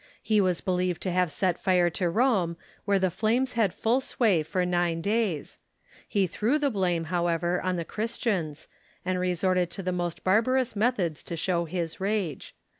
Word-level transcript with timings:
He 0.23 0.41
was 0.41 0.61
believed 0.61 0.99
to 1.03 1.11
have 1.11 1.29
set 1.29 1.59
fire 1.59 1.91
to 1.91 2.09
Rome, 2.09 2.57
where 2.85 2.97
the 2.97 3.11
flames 3.11 3.53
had 3.53 3.71
full 3.71 4.01
sway 4.01 4.41
for 4.41 4.65
nine 4.65 4.99
days. 4.99 5.59
He 6.07 6.25
threw 6.25 6.57
the 6.57 6.71
blame, 6.71 7.03
however, 7.13 7.61
on 7.61 7.75
the 7.75 7.85
Christianr', 7.85 8.65
and 9.05 9.19
resorted 9.19 9.69
to 9.69 9.83
the 9.83 9.91
most 9.91 10.23
barbarous 10.23 10.75
methods 10.75 11.21
to 11.21 11.35
show 11.37 11.65
his 11.65 11.99
rage. 12.01 12.55